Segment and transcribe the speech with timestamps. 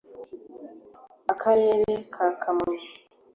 [1.31, 2.87] Akarere ka Kamonyi